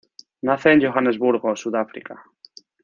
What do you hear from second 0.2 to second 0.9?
Nace en